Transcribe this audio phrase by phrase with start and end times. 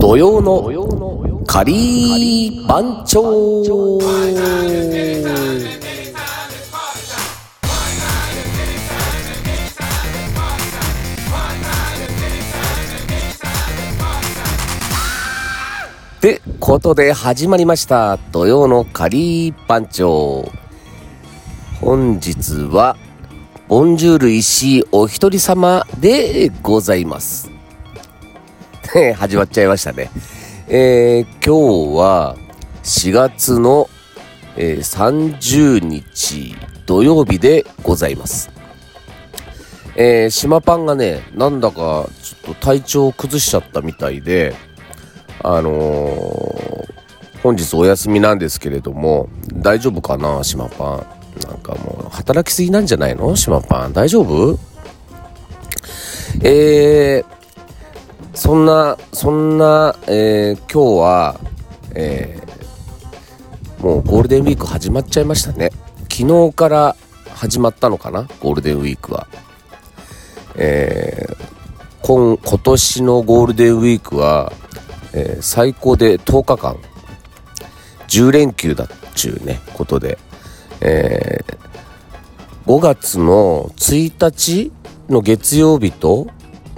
[0.00, 3.98] 土曜のカリー番長。
[16.16, 18.16] ってことで始まりました。
[18.32, 20.50] 土曜のカリー番長。
[21.82, 22.96] 本日は
[23.68, 27.49] ボンジュール石井お一人様でございます。
[29.16, 30.10] 始まっちゃいましたね。
[30.66, 32.36] えー、今日は
[32.82, 33.88] 4月の、
[34.56, 36.56] えー、30日
[36.86, 38.50] 土曜日でございます。
[39.94, 44.56] えー、島パンがね、なんだかちょっと体調を崩しちゃったみたいで、
[45.44, 46.88] あのー、
[47.44, 51.06] 本日お休みなんですけれども、大丈夫かな、島パン？
[51.48, 53.36] なんかもう、働きすぎなんじゃないの？
[53.36, 53.92] 島パン？
[53.92, 54.58] 大丈夫？
[56.42, 57.39] えー、
[58.40, 61.40] そんな、そんな、えー、今日は、
[61.94, 65.70] えー、もうゴールデンウィーク始まっちゃいましたね。
[66.10, 66.96] 昨日から
[67.34, 68.22] 始まったのかな？
[68.40, 69.28] ゴールデンウィークは。
[70.54, 71.36] えー、
[72.00, 74.54] 今、今年のゴールデンウィークは、
[75.12, 76.76] えー、最高で10日間、
[78.08, 80.18] 10連休だっちゅうね、ことで、
[80.80, 81.58] えー、
[82.66, 84.72] 5月の1日
[85.10, 86.26] の月曜日と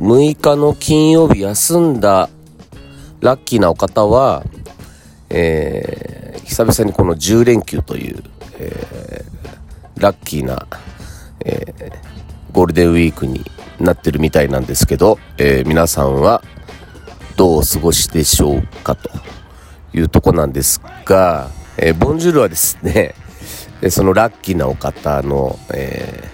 [0.03, 2.29] 6日の金曜日休んだ
[3.21, 4.43] ラッキーなお方は、
[5.31, 8.21] えー、久々にこの10連休という、
[8.59, 10.67] えー、ラッキーな、
[11.45, 11.93] えー、
[12.51, 13.45] ゴールデンウィークに
[13.79, 16.43] なってるみたいなんですけど、え皆さんは
[17.37, 19.09] どうお過ごしでしょうかと
[19.95, 23.15] いうとこなんですが、えボンジュールはですね、
[23.89, 26.29] そのラッキーなお方の、え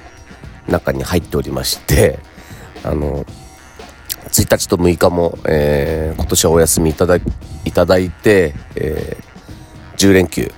[0.69, 2.19] 中に入っておりまして、
[2.83, 3.25] あの、
[4.29, 7.21] 1日と6日も、えー、今年はお休みいただい
[7.73, 10.51] ただいて、えー、10連休、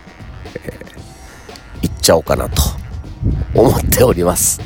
[0.64, 2.62] えー、行っちゃおうかなと
[3.54, 4.61] 思っております。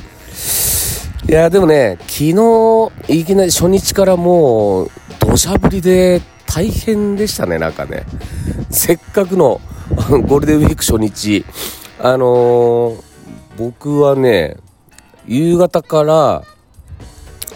[1.26, 4.90] いやでもね、昨日、いきなり初日からもう、
[5.20, 8.04] 土砂降りで大変でしたね、なんかね。
[8.70, 9.60] せっかくの
[10.28, 11.44] ゴールデンウィーク初日、
[11.98, 13.02] あのー、
[13.56, 14.58] 僕はね、
[15.26, 16.42] 夕方から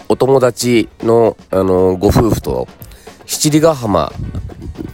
[0.09, 2.67] お友達の、あのご夫婦と
[3.27, 4.11] 七里ヶ浜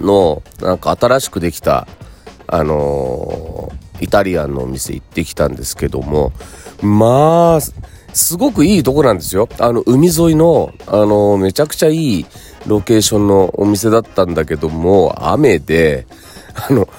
[0.01, 1.87] のなんか新しくできた、
[2.47, 6.33] あのー、イタリアンのお店行ってきたんですけども
[6.81, 7.59] まあ
[8.13, 9.47] すごくいいとこなんですよ。
[9.57, 12.25] あの海沿いの、あのー、めちゃくちゃいい
[12.67, 16.07] ロケーションのお店だったんだけども雨で
[16.69, 16.89] あの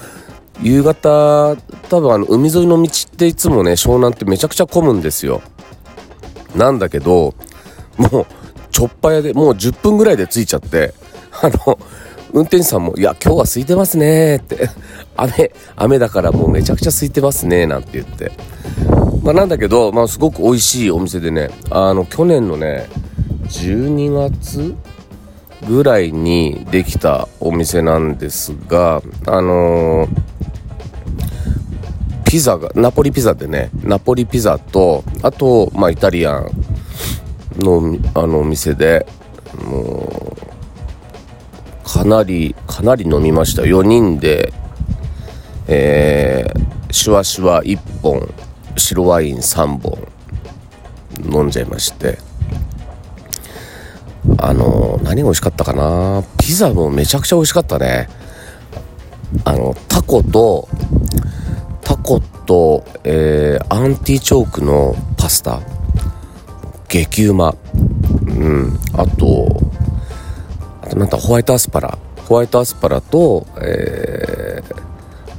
[0.63, 1.55] 夕方
[1.89, 5.41] 多分あの海沿いの道っていつもね湘南ってめちゃくちゃ混むんですよ。
[6.55, 7.35] なんだけど
[7.97, 8.25] もう
[8.71, 10.93] ちょっぱ屋でもう10分ぐらいで着いちゃって
[11.41, 11.79] あの
[12.33, 14.69] 運転手さんも「いや今日は空いてますね」って
[15.17, 18.31] 「雨雨だからもうめちゃくちゃ空いてますね」なんて言って。
[19.23, 22.87] まあなんだけど、まあ、すごく美味しいお店でねあの去年のね
[23.49, 24.73] 12月
[25.67, 30.09] ぐらいにできたお店なんですがあのー、
[32.23, 36.49] ピザがナポリピザでねナポリピザとあとまあイタリアン
[37.57, 39.05] のあのお店で
[39.65, 40.35] も
[41.85, 43.63] うかなりかなり飲みました。
[43.63, 44.53] 4人で
[45.67, 48.33] えー、シュワシュワ1本
[48.77, 50.07] 白ワイン3本
[51.29, 52.19] 飲んじゃいまして。
[54.39, 56.23] あの何が美味しかったかな？
[56.37, 58.09] ピザもめちゃくちゃ美味しかったね。
[59.45, 60.67] あのタコと
[61.81, 65.61] タコと、えー、アンティチョークのパスタ。
[66.89, 67.55] 激うま。
[68.27, 68.79] うん。
[68.93, 69.47] あと
[70.81, 71.97] あとなんだホワイトアスパラ。
[72.27, 74.75] ホワイトアスパラとえー、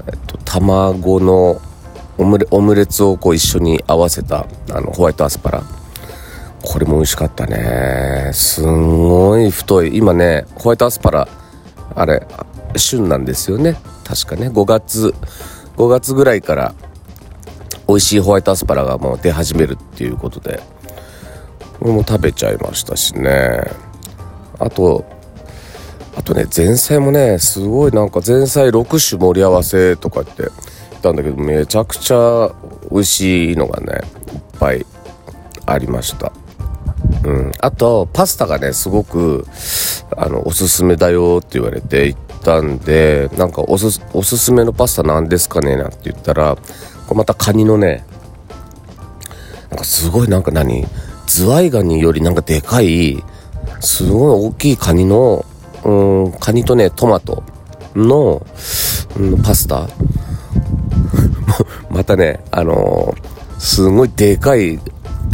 [0.09, 1.61] えっと卵の
[2.19, 5.63] オムレオムレツをこう一緒に合わせたあのホワイトアスパラ。
[6.61, 8.31] これも美味しかったね。
[8.35, 9.97] すんごい太い。
[9.97, 11.29] 今ねホワイトアスパラ
[11.95, 12.27] あれ
[12.77, 13.77] 旬なんですよね。
[14.05, 14.49] 確かね。
[14.49, 15.15] 5月
[15.77, 16.75] 5月ぐらいから
[17.87, 20.61] 美味しいホワイトアスパラがもう出始めるっていうことで。
[21.81, 23.63] 俺も食べちゃいましたしね。
[24.59, 25.05] あと
[26.17, 32.51] あとね前菜もねすごいなんか前菜6種盛り合わせとかって言ったんだけどめちゃくちゃ
[32.91, 34.01] 美味しいのがね
[34.35, 34.85] いっぱい
[35.67, 36.33] ありました。
[37.25, 39.47] うん、あとパスタがねすごく
[40.17, 46.57] あのおすすめだよって言われて行ったんでなんかおすおすすめのパスタ何ですかねなんて言ったら
[47.07, 48.05] これまたカニのね
[49.71, 50.87] なんかすごいなんか何
[51.29, 53.23] ズワイガニよりなんかでかい
[53.81, 55.45] すごい大きいカニの、
[55.85, 57.43] うん、カニとね、トマト
[57.95, 58.45] の、
[59.17, 59.89] うん、パスタ。
[61.91, 64.79] またね、あのー、すごいでかい、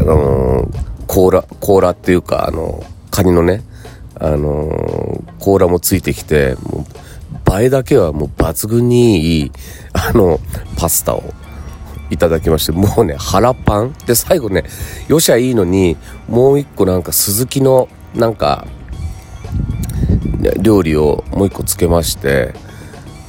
[0.01, 0.69] あのー、
[1.07, 3.63] 甲羅、甲羅っていうか、あのー、カニのね、
[4.21, 6.87] あの甲羅もついてきて、も
[7.57, 9.53] う、映えだけはもう抜群にいい、
[9.93, 10.41] あの、
[10.77, 11.23] パスタを
[12.15, 14.65] いただきまして、もうね、腹パンで、最後ね、
[15.09, 15.97] よしゃいいのに、
[16.29, 18.67] もう一個なんか鈴木の、なんか、
[20.61, 22.55] 料理をもう一個つけまして、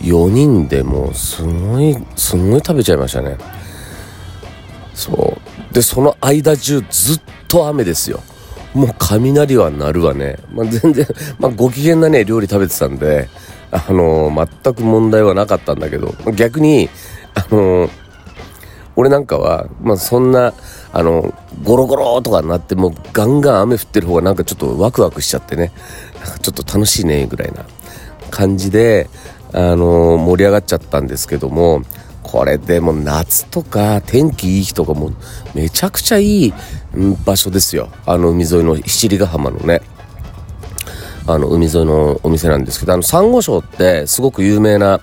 [0.01, 3.37] 4人でもうすごい、すごい食べちゃいましたね。
[4.93, 5.37] そ
[5.71, 5.73] う。
[5.73, 8.21] で、その間中ずっと雨ですよ。
[8.73, 10.37] もう雷は鳴るわね。
[10.53, 11.07] まあ、全然、
[11.39, 13.29] まあ、ご機嫌なね、料理食べてたんで、
[13.71, 16.89] あのー、全く問題はなかったんだけど、逆に、
[17.33, 17.89] あのー、
[18.95, 20.53] 俺なんかは、まあ、そんな、
[20.93, 21.33] あの、
[21.63, 25.71] ゴロゴロとかになって、もうガンガン雨降ってる方がなんかちょっとワクワクしちゃってね
[26.23, 27.65] なんか、ちょっと楽しいね、ぐらいな
[28.31, 29.09] 感じで、
[29.53, 31.81] あのー、盛り上がっちゃったんですけども、
[32.23, 35.11] これでも夏とか天気いい日とかも
[35.53, 36.53] めちゃくちゃいい
[37.23, 37.89] 場所ですよ。
[38.05, 39.81] あの海沿いの七里ヶ浜のね。
[41.27, 44.99] あの海沿いのお店なんですけど、あのサンゴ礁ってすごく有名な、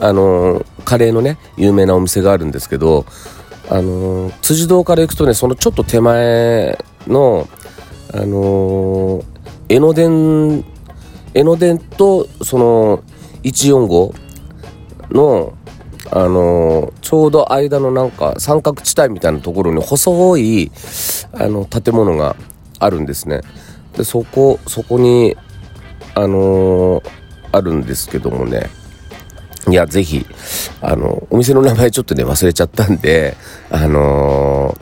[0.00, 3.04] あのカレーのね、有名なお店があるんですけど、
[3.68, 7.46] あの辻堂から行くとね、そのちょっと手前の、
[8.12, 9.22] あの
[9.68, 10.64] 江ノ電、
[11.34, 13.04] 江ノ電とその
[13.44, 14.14] 145
[15.10, 15.52] の
[16.12, 20.72] あの、ちょうど間のなんか三角地帯みたいなところに細い
[21.32, 22.36] あの建物が
[22.78, 23.42] あるんですね。
[23.96, 25.36] でそこそこに
[26.14, 27.02] あの、
[27.52, 28.70] あるんですけどもね
[29.68, 30.26] いやぜひ
[30.80, 33.36] あのお店の名前ちょっとね忘れちゃったんで
[33.70, 34.76] あの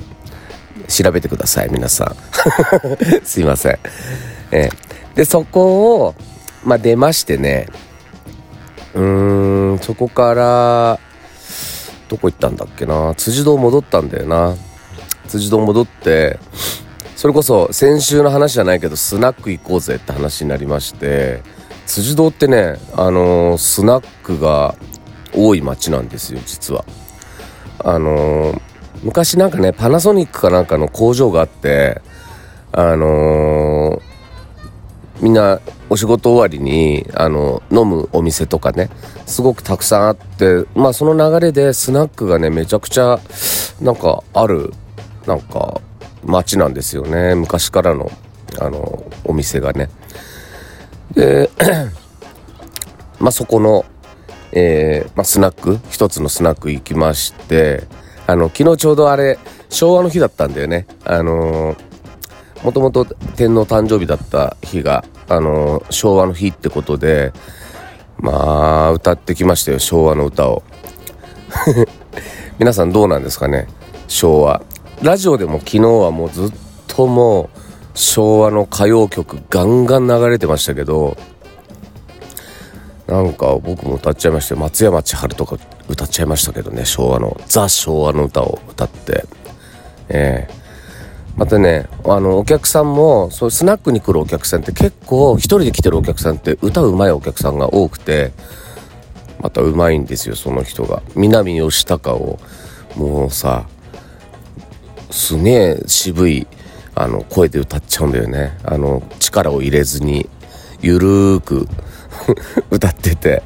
[0.86, 2.16] ー、調べてください皆さん。
[3.24, 3.78] すいません。
[4.52, 4.70] え
[5.14, 6.14] でそこを
[6.64, 7.66] まあ出ましてね
[8.94, 11.00] うーんそこから
[12.08, 13.14] どこ行ったんだっけな？
[13.16, 14.56] 辻堂戻ったんだよな。
[15.26, 16.38] 辻堂戻って
[17.16, 21.42] それこそ先週の話じゃないけどスナック行こうぜって話になりまして
[21.88, 24.76] 辻堂ってねあのー、スナックが
[25.34, 26.84] 多い町なんですよ実は。
[27.82, 28.60] あのー、
[29.02, 32.02] 昔なんかねパナソニックかなんかの工場があって
[32.72, 38.90] あのー、みんなお仕事終わりにあの飲むお店とかね
[39.24, 43.18] すごくたくさんあってまあその流れでスナックがねめちゃくちゃ
[43.80, 44.74] なんかある
[45.26, 45.80] なんか
[46.22, 48.10] 街なんですよね昔からの
[48.60, 49.88] あのお店がね。
[51.14, 51.50] で
[53.18, 53.84] まあそこの、
[54.52, 57.84] えーまあ、スナック一つのスナック行きまして
[58.26, 59.38] あの昨日ちょうどあれ
[59.70, 61.88] 昭和の日だったんだよねあのー
[62.62, 63.04] もともと
[63.36, 67.32] 天皇誕生日だった日が、あのー、昭和の日ってことで、
[68.18, 70.62] まあ、歌ってきましたよ、昭和の歌を。
[72.58, 73.68] 皆さんどうなんですかね、
[74.08, 74.62] 昭和。
[75.02, 76.52] ラジオでも昨日はもうずっ
[76.88, 77.57] ともう、
[77.98, 81.16] 昭和の歌謡曲ガンガン流れてましたけど、
[83.08, 84.60] なんか僕も歌っちゃいましたよ。
[84.60, 85.58] 松山千春とか
[85.88, 89.24] 歌っちゃいましたけどね、昭和の、ザ昭和の歌を歌って。
[90.08, 90.58] ええー
[91.38, 98.32] またねあのお客さんもそうスナックに来るお客さんって結構一人で来てるお客さんって歌うまいお客さんが多くて
[99.40, 102.40] またうまいんですよその人が南義孝を
[102.96, 103.68] もうさ
[105.12, 106.48] すげえ渋い
[107.02, 108.58] あの声で歌っちゃうんだよね。
[108.64, 110.28] あの力を入れずに
[110.80, 111.68] ゆるーく
[112.70, 113.42] 歌ってて。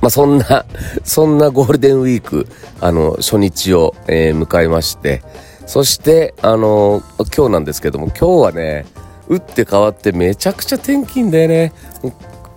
[0.00, 0.66] まあそんな
[1.02, 2.46] そんなゴールデンウィーク
[2.80, 5.22] あの初日を、えー、迎えまして。
[5.66, 7.02] そして、あの、
[7.34, 8.84] 今日なんですけども、今日はね、
[9.28, 11.72] 打って変わってめちゃくちゃ天気いいんだよね。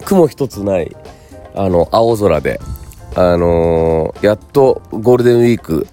[0.05, 0.95] 雲一つない、
[1.55, 2.59] あの、青空で、
[3.15, 5.87] あのー、やっとゴールデンウィーク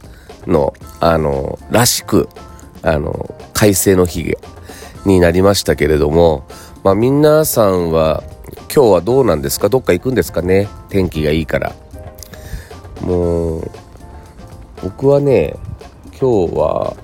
[0.46, 2.28] の、あのー、らしく、
[2.84, 4.36] あの快晴の日
[5.04, 6.46] になりましたけれども、
[6.84, 8.22] まあ、皆さんは
[8.74, 9.68] 今日はどうなんですか？
[9.68, 10.68] どっか行くんですかね？
[10.90, 11.72] 天気がいいから。
[13.00, 13.70] もう、
[14.82, 15.56] 僕はね、
[16.20, 16.96] 今日は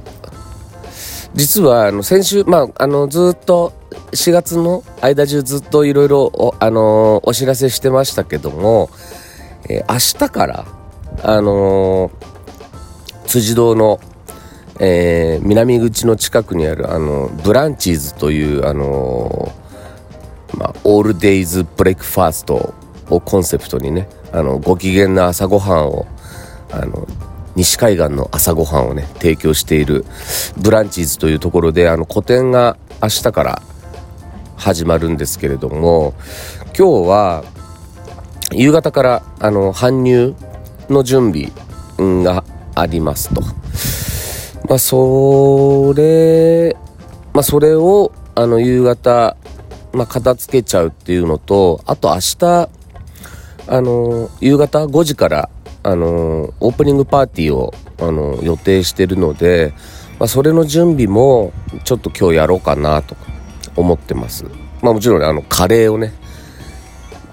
[1.34, 3.72] 実はあの先週、まあ、あのずっと
[4.12, 8.90] 4月の間中ずっといろいろあのお知らせしてましたけども、
[9.68, 10.66] えー、明日から
[11.22, 12.12] あのー、
[13.26, 14.00] 辻堂の、
[14.82, 19.52] えー、南口の近くにあるあのブランチーズというあの
[20.56, 22.74] まあ、オールデイズブレックファースト
[23.08, 26.06] をコンセプトにねあのご機嫌な朝ごはんを
[26.72, 27.06] あの
[27.56, 30.04] 西海岸の朝ごはんをね提供している
[30.56, 33.62] ブランチーズというところであの個展が明日から
[34.56, 36.14] 始まるんですけれども
[36.76, 37.44] 今日は
[38.52, 40.34] 夕方からあの搬入
[40.88, 41.50] の準備
[41.98, 42.44] が
[42.74, 43.59] ありますと。
[44.70, 46.76] まあ、それ、
[47.32, 49.36] まあ、それをあの夕方、
[49.92, 52.68] まあ、片付けちゃうっていうのとあと明日
[53.66, 55.50] あの夕方5時から
[55.82, 59.74] あのオープニングパーティーをあの予定してるので、
[60.20, 63.16] まあ、それの準備もちょっと今日やろうかなと
[63.74, 64.44] 思ってます。
[64.82, 66.12] まあ、もちろん、ね、あのカレーをね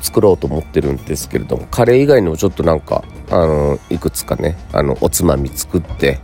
[0.01, 6.19] 作ろうと思ってるんですけれどもカレー以外にもちょっとなんかあのいくつかねあのおつまみ作って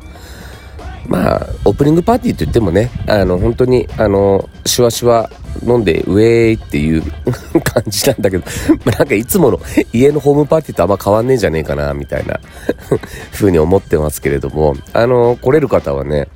[1.07, 5.29] まあオープニングパーティーといってもねあの本当にあのシュワシュワ
[5.65, 7.03] 飲んでウェーイっていう
[7.61, 8.43] 感じなんだけど、
[8.85, 9.59] なんかいつもの
[9.91, 12.39] 家のホームパーティーとあんま変わんねえじゃねえかなみたいな
[13.31, 16.27] 風に思ってますけれどもあの来れる方はね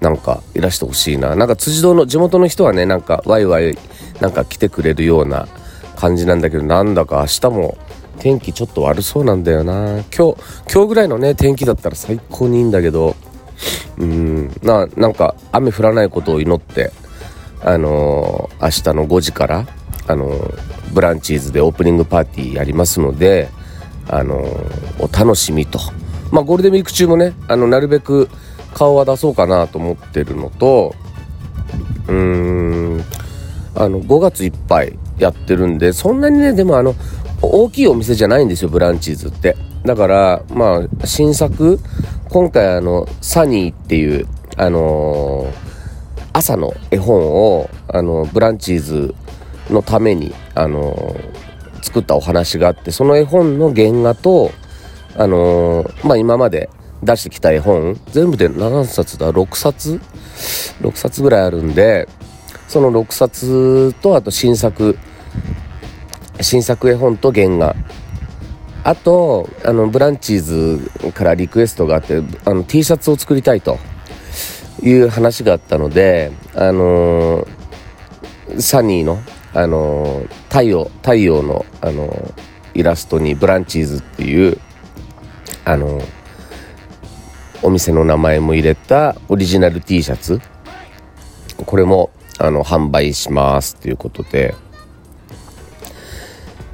[0.00, 1.34] なんかいらしてほしいな。
[1.36, 3.76] なんか辻堂の地元の人はねなんかワイワイ
[4.20, 5.48] なんか来てくれるような
[5.96, 7.78] 感じなんだけどなんだか明日も
[8.22, 10.04] 天気ちょっと悪そうなんだよな。
[10.16, 10.36] 今日
[10.72, 13.16] 今日ぐらいのね天気だったら最高にいいんだけど。
[13.98, 16.92] うんななんか雨降らないことを祈って
[17.60, 19.66] あのー、明日の5時から
[20.06, 23.50] あのー、ブランチーズでオープニングパーティーやりますので
[24.08, 25.78] あのー、お楽しみと。
[26.30, 28.28] まあゴールデンウィーク中もねあのなるべく
[28.74, 30.94] 顔は出そうかなと思ってるのと
[32.08, 33.04] うーん
[33.74, 36.94] あの5月いっぱいやってるんでそんなにねでもあの
[37.42, 39.56] 大きいお店じゃないんですよブランチーズって。
[39.84, 41.78] だからまあ新作
[42.28, 45.52] 今回あのサニーっていうあのー、
[46.32, 49.14] 朝の絵本をあのブランチーズ
[49.70, 54.50] のためにあのー、作ったお話があってその絵本の原画と
[55.16, 56.70] あのー、まあ今まで
[57.02, 60.00] 出してきた絵本全部で何冊だ6冊
[60.80, 62.08] ？6冊ぐらいあるんで
[62.68, 64.96] その6冊とあと新作
[66.42, 67.74] 新作絵本と原画。
[68.84, 73.78] あとあのブランチーズからリクエストがあってあの T シャツを作りたいと
[74.82, 79.20] いう話があったのであのー、サニーの、
[79.54, 82.32] あのー、太陽太陽の、あのー、
[82.74, 84.58] イラストにブランチーズっていう
[85.64, 86.02] あの
[87.62, 90.40] お店の名前も入れたオリジナル T シャツ。
[91.64, 94.56] これもあの販売しますということで。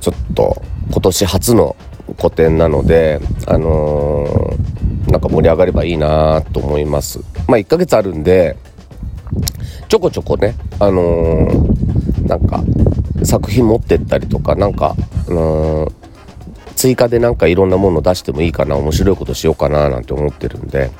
[0.08, 1.76] ちょっと今年初の
[2.16, 7.20] 個展なのであのー、なんか盛り上がればいいなと思います。
[7.46, 8.56] まあ1ヶ月あるんで
[9.88, 12.64] ちょこちょこねあのー、なんか
[13.22, 14.96] 作品持ってったりとかなんか、
[15.28, 15.92] あのー、
[16.74, 20.90] 追加でなんかいろんなもの出してもいいかな面白いことしようかななんて思ってるんで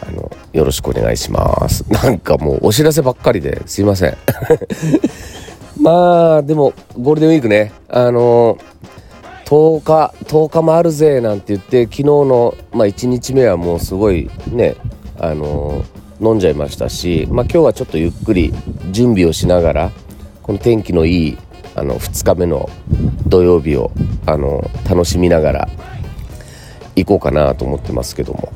[0.00, 1.84] あのよろしくお願いします。
[1.92, 4.16] なんかもうお知らせばっかりですいません。
[5.80, 7.72] まあでもゴールデンウィークね。
[7.88, 14.74] あのー、10日10日もあるぜなんて言って昨日の、まあ、1日目はもうすごいね
[15.18, 18.52] あのー、飲んじゃいましたし、まあ、今日はちょっとゆっくり
[18.90, 19.90] 準備をしながら
[20.42, 21.38] この天気のいい
[21.74, 22.68] あの2日目の
[23.26, 23.92] 土曜日を
[24.24, 25.68] あの楽しみながら
[26.96, 28.52] 行こうかなと思ってますけども。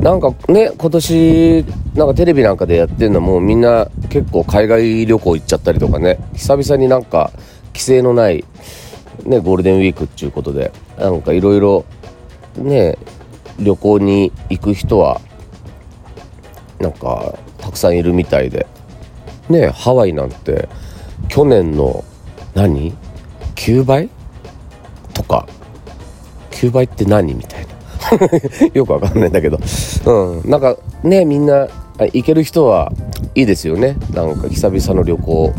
[0.00, 1.64] なんかね今年
[1.94, 6.18] なんかテレビなんかでやってるのはもうみんな結構海外旅行行っちゃったりとかね。
[6.34, 7.30] 久々になんか
[7.68, 8.44] 規制のない、
[9.24, 11.84] ね、ゴールデンウィークっていうことでなんかいろいろ
[12.56, 12.98] ね
[13.58, 15.20] 旅行に行く人は
[16.80, 18.66] なんかたくさんいるみたいで。
[19.48, 20.68] ねハワイなんて
[21.28, 22.04] 去年の
[22.54, 22.92] 何
[23.54, 24.08] ？9倍？
[25.14, 25.46] とか。
[26.50, 27.70] 9倍って何みたいな。
[28.74, 29.58] よくわかんないんだけど。
[30.06, 30.50] うん。
[30.50, 32.92] なんかねみんな行ける人は
[33.34, 33.96] いいですよね。
[34.12, 35.52] なんか久々の旅行。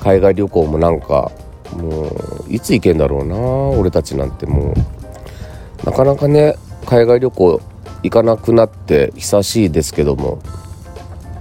[0.00, 1.32] 海外旅行もなんか
[1.76, 2.12] もう
[2.48, 3.36] いつ行けんだろうな。
[3.36, 5.86] 俺たちなんてもう。
[5.86, 7.60] なかなかね海外旅行
[8.02, 10.38] 行かなくなって久しいですけども。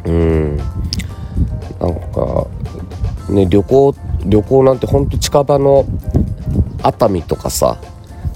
[0.05, 0.57] うん。
[0.57, 2.47] なんか
[3.29, 3.95] ね旅行
[4.25, 5.85] 旅行なんてほんと近場の
[6.81, 7.77] 熱海とかさ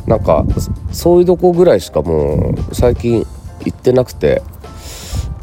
[0.05, 0.45] なんか
[0.91, 3.25] そういうとこぐらいしかもう最近
[3.65, 4.41] 行ってなくて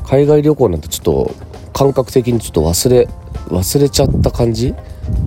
[0.05, 1.46] 海外旅行なんてちょっと
[1.77, 3.07] 感覚的にちょっと忘れ
[3.49, 4.75] 忘れちゃった感じ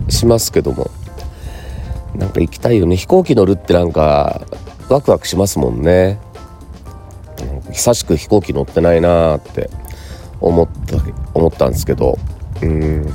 [0.09, 0.89] しますけども。
[2.15, 2.95] なんか行きたいよね。
[2.95, 4.41] 飛行機乗るってなんか
[4.89, 6.17] ワクワクしますもんね。
[7.71, 9.69] 久しく飛行機乗ってないなーって
[10.41, 10.97] 思った
[11.35, 12.17] 思ったんですけど。
[12.63, 13.05] うん。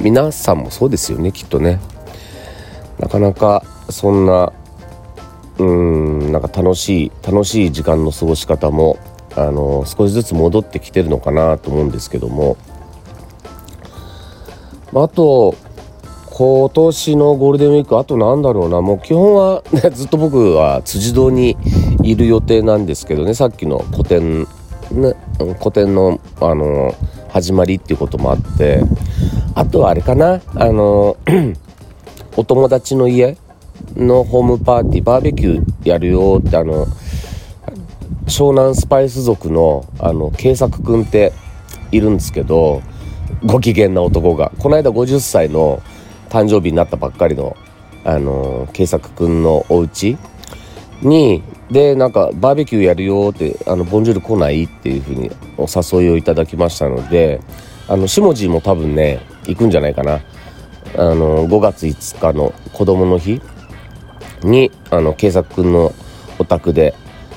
[0.00, 1.78] 皆さんもそうですよねきっとね。
[2.98, 4.52] なかなかそんな
[5.58, 8.98] うんなんか楽しい楽しい時間の過ごし方も
[9.36, 12.56] あの少しずつ戻ってきてるのかなと思うんですけども。
[14.92, 15.54] まあと
[16.30, 18.80] 今年のゴールデンウィークあとなんだろうな。
[18.80, 21.56] もう基本は、ね、 ずっと僕は辻堂に
[22.02, 23.34] いる予定なんですけどね。
[23.34, 24.46] さっきの個展、
[24.90, 25.14] ね、
[25.58, 26.94] 個展のあの
[27.28, 28.82] 始まりっていうこともあって。
[29.54, 30.40] あとはあれかな。
[30.54, 31.18] あの
[32.38, 33.36] お友達の家
[33.94, 36.86] のホームパーティーバーベキューやるよってあの
[38.26, 41.34] 湘南スパイス族のあの慶作君って
[41.92, 42.80] いるんですけど。
[43.44, 45.82] ご機嫌な男がこの間50歳の
[46.28, 47.56] 誕生日になったばっかりの
[48.04, 50.16] あの慶作君のお家
[51.02, 57.40] にでなんかバーベキューやるよってあのボンジュール来ないっていうふうにお誘いをいただきましたので
[57.88, 60.20] あの下地も多分ね行くんじゃないかな。
[60.96, 63.40] あの5月5日の子供の日
[64.42, 65.92] にあの慶作君の
[66.38, 66.94] お宅で、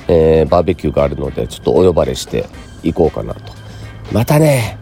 [0.08, 2.48] えー、バーベキューがあるのでちょっとお呼ばれして
[2.82, 3.54] 行こうかなと。
[4.12, 4.78] またね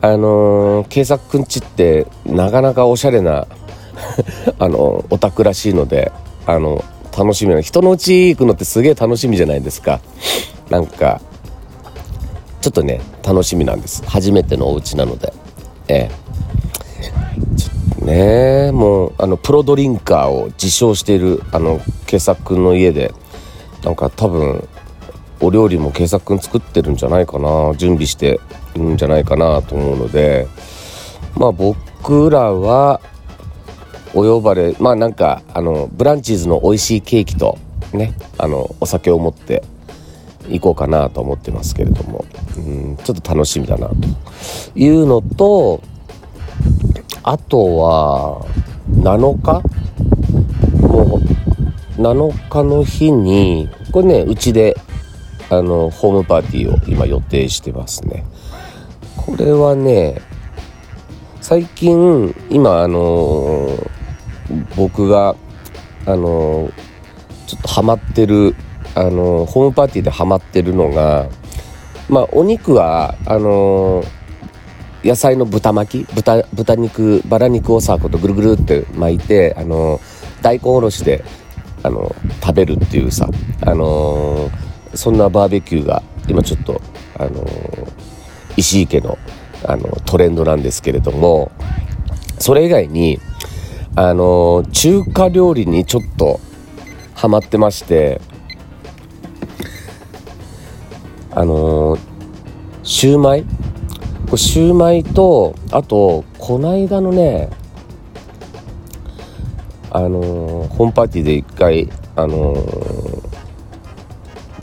[0.00, 3.46] あのー、慶作くんちってなかなかおしゃれな
[4.58, 6.12] あのお宅らしいので
[6.46, 6.84] あの
[7.16, 10.00] 楽しみな人のうち行くのってすげえ楽しみじゃないですか。
[10.68, 11.20] なんか
[12.60, 14.02] ちょっとね楽しみなんです。
[14.06, 15.32] 初めてのお家なので。
[15.88, 16.10] ええ。
[17.56, 23.14] ちょっとねもうあのプロドリンカーを自称しているあの慶作くんの家で
[23.82, 24.68] なんか多分
[25.40, 27.74] お料理も慶作くん作ってるんじゃないかな。
[27.76, 28.40] 準備して
[28.76, 30.46] るんじゃないかなと思うので
[31.36, 33.00] まあ僕らは
[34.14, 37.58] お呼ばれまあなんかあのブランチーズの美味しいケーキと
[37.92, 39.62] ねあのお酒を持って
[40.48, 42.24] 行こうかなと思ってますけれども
[42.56, 43.94] うんちょっと楽しみだなと
[44.74, 45.82] いうのと
[47.22, 48.46] あとは
[48.90, 49.62] 7日？
[50.86, 54.76] もう7日の日にこれねうちで
[55.50, 58.24] あのホームパーティーを今予定してますね。
[59.26, 60.22] これはね
[61.40, 65.34] 最近今あのー、僕が
[66.06, 66.72] あのー、
[67.48, 68.54] ちょっとハマってる
[68.94, 71.28] あのー、ホームパーティーでハマってるのが
[72.08, 74.04] まあお肉はあの
[75.02, 80.00] 野菜の豚巻き豚豚肉バラ肉をさことぐるぐるって巻いてあの
[80.40, 81.24] 大根おろしで
[81.82, 83.28] あの食べるっていうさ
[83.62, 84.50] あの
[84.94, 86.80] そんなバーベキューが今ちょっと
[87.18, 87.44] あの
[88.56, 89.18] 石井家の
[89.64, 91.50] あのトレンドなんですけれども
[92.38, 93.18] それ以外に
[93.94, 96.38] あの中華料理にちょっと
[97.14, 98.20] ハマってまして
[101.30, 101.98] あの
[102.82, 103.44] シューマイ？
[104.36, 107.48] シューマイとあとこないだのね
[109.90, 110.20] あの
[110.70, 112.54] ホームパーティーで一回あの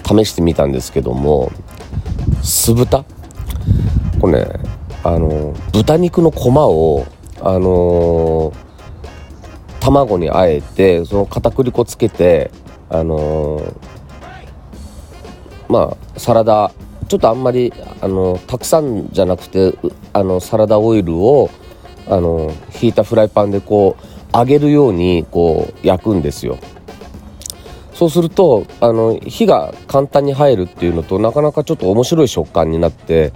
[0.05, 1.51] 試してみたんですけども
[2.43, 3.05] 酢豚？
[4.27, 4.45] ね
[5.03, 7.05] あの豚肉のこまを
[7.41, 8.53] あの
[9.79, 12.51] 卵にあえてその片栗粉つけて
[12.89, 13.73] あの
[15.67, 16.71] まあサラダ
[17.07, 19.73] ちょっとあんまりあのたくさんじゃなくて
[20.13, 21.49] あのサラダオイルを
[22.07, 23.97] あの引いたフライパンでこ
[24.33, 26.57] う揚げるようにこう焼くんですよ。
[27.93, 33.31] そうするとあの火が簡単に入るっていうのとなかなかちょっと面白い食感になって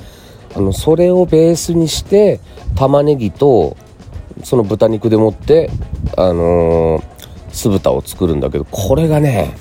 [0.57, 2.39] あのそれをベースにして
[2.75, 3.77] 玉ねぎと
[4.43, 5.69] その豚肉でもって
[6.17, 7.03] あのー、
[7.51, 9.55] 酢豚を作るんだけどこれがね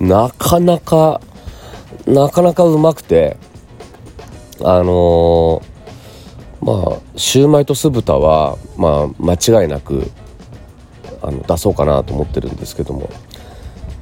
[0.00, 1.20] なかなか
[2.08, 3.36] なかなかうまくて
[4.64, 10.10] あのー、まあシューマイと酢豚はまあ間違いなく
[11.22, 13.08] あの出そうかなと思ってるんですけども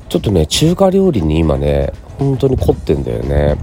[0.08, 3.58] ちょっとね中華料理に今ね本当に凝ってんだよね。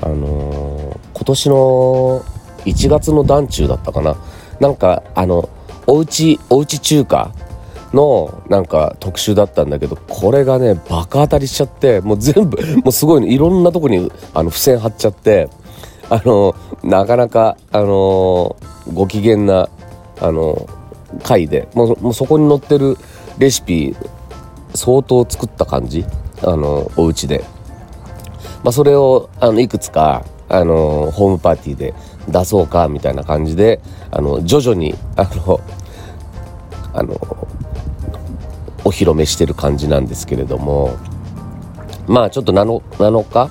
[0.00, 0.91] あのー、
[1.22, 2.24] 今年の
[2.64, 4.16] 1月の団中だったかな。
[4.58, 5.48] なんかあの
[5.86, 7.32] おうちおうち中華
[7.92, 15.48] のなんか特集だったんだけどこれがねバカ当たりしちゃってもう全部 もうすごい、ね、いろんなとこにあの付箋貼っちゃって
[16.10, 18.56] あのなかなかあの
[18.92, 19.68] ご機嫌な
[20.20, 20.66] あの
[21.22, 22.98] 回でもうもうそこに載ってる
[23.38, 23.94] レシピ
[24.74, 26.04] 相当作った感じ
[26.42, 27.44] あのお家で、
[28.64, 31.94] まあ、それをあのいくつかあのホームパーティーで
[32.28, 35.60] 出そうかみたいな感じであの徐々にあの
[36.92, 37.14] あの
[38.84, 40.96] お披露目してる感じなんですけれども
[42.06, 43.50] まあちょっと 7, 7日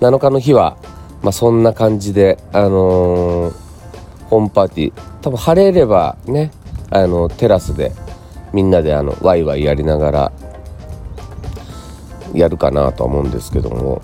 [0.00, 0.76] 7日の日は、
[1.22, 3.54] まあ、そんな感じであのー、
[4.28, 6.50] ホームパーティー多分晴れればね
[6.90, 7.92] あのテラスで
[8.52, 10.32] みんなであのワイワイやりながら
[12.34, 14.02] やるかなとは思うんですけども。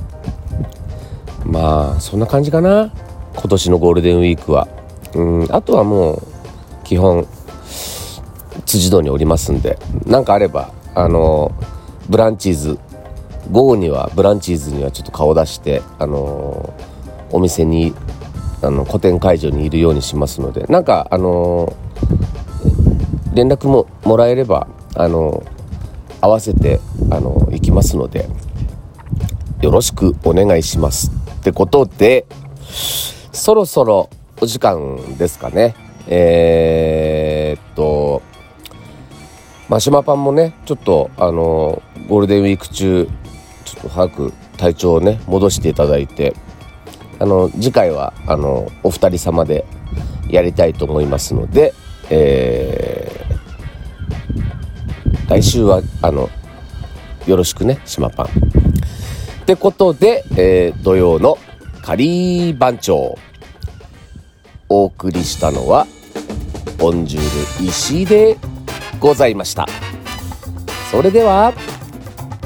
[1.44, 2.92] まあそんな感じかな。
[3.34, 4.68] 今年のゴールデンウィークは。
[5.14, 6.22] うんあとはもう
[6.84, 7.26] 基本
[8.64, 9.78] 辻堂におりますんで。
[10.06, 11.52] 何かあればあの
[12.08, 12.78] ブランチーズ
[13.50, 16.72] 午後にはブランチーズにはちょっと顔出してあの
[17.30, 17.94] お店に
[18.62, 20.64] あの個展会場にいるようにしますので。
[20.68, 21.74] なんかあの
[23.34, 25.42] 連絡ももらえればあの
[26.20, 28.28] 合わせてあの行きますので
[29.62, 31.21] よろしくお願いします。
[31.42, 32.24] ってことで
[33.32, 34.08] そろそろ
[34.40, 35.74] お時間ですかね
[36.06, 38.22] えー、っと
[39.68, 43.08] マシュマパンもねちょっとあのゴールデンウィーク中
[43.64, 46.36] ちょっと早く体調をね戻していただいて
[47.18, 49.64] あの次回はあのお二人様で
[50.30, 51.74] やりたいと思いますので、
[52.08, 56.30] えー、来週はあの
[57.26, 58.61] よろしくね島パン。
[59.42, 61.36] ってことで、えー、土曜の
[61.82, 63.18] 仮番長
[64.68, 65.88] お送りしたのは
[66.78, 68.36] ボンジュール石井で
[69.00, 69.66] ございました
[70.92, 71.52] それでは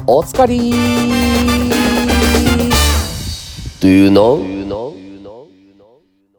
[0.07, 0.73] おつかり
[3.79, 4.41] Do you know?
[4.43, 4.56] Do you know?